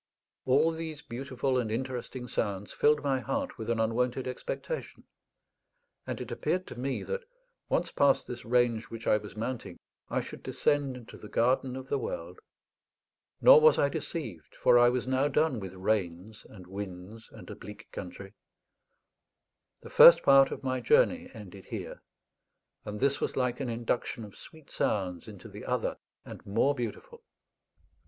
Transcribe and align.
All 0.47 0.71
these 0.71 1.03
beautiful 1.03 1.59
and 1.59 1.69
interesting 1.71 2.27
sounds 2.27 2.73
filled 2.73 3.03
my 3.03 3.19
heart 3.19 3.59
with 3.59 3.69
an 3.69 3.79
unwonted 3.79 4.27
expectation; 4.27 5.03
and 6.07 6.19
it 6.19 6.31
appeared 6.31 6.65
to 6.65 6.75
me 6.79 7.03
that, 7.03 7.23
once 7.69 7.91
past 7.91 8.25
this 8.25 8.43
range 8.43 8.85
which 8.85 9.05
I 9.05 9.17
was 9.17 9.35
mounting, 9.35 9.77
I 10.09 10.19
should 10.21 10.41
descend 10.41 10.97
into 10.97 11.17
the 11.17 11.29
garden 11.29 11.75
of 11.75 11.87
the 11.89 11.99
world. 11.99 12.39
Nor 13.41 13.61
was 13.61 13.77
I 13.77 13.89
deceived, 13.89 14.55
for 14.55 14.79
I 14.79 14.89
was 14.89 15.05
now 15.05 15.27
done 15.27 15.59
with 15.59 15.75
rains 15.75 16.47
and 16.49 16.65
winds 16.65 17.29
and 17.31 17.47
a 17.51 17.55
bleak 17.55 17.87
country. 17.91 18.33
The 19.81 19.91
first 19.91 20.23
part 20.23 20.49
of 20.49 20.63
my 20.63 20.79
journey 20.79 21.29
ended 21.31 21.65
here; 21.65 22.01
and 22.85 22.99
this 22.99 23.21
was 23.21 23.35
like 23.37 23.59
an 23.59 23.69
induction 23.69 24.23
of 24.25 24.35
sweet 24.35 24.71
sounds 24.71 25.27
into 25.27 25.47
the 25.47 25.63
other 25.63 25.97
and 26.25 26.43
more 26.43 26.73
beautiful. 26.73 27.21